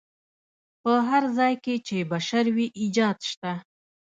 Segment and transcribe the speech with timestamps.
[0.81, 3.51] په هر ځای کې چې بشر وي ایجاد شته.